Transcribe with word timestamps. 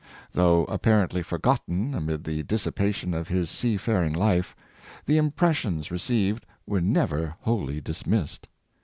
Though 0.33 0.65
apparently 0.65 1.21
forgotten 1.21 1.93
amid 1.93 2.23
the 2.23 2.41
dissipation 2.41 3.13
of 3.13 3.27
his 3.27 3.51
sea 3.51 3.77
faring 3.77 4.13
life, 4.13 4.55
the 5.05 5.19
impres 5.19 5.53
sions 5.57 5.91
received 5.91 6.43
were 6.65 6.81
never 6.81 7.35
wholly 7.41 7.81
dismissed. 7.81 8.47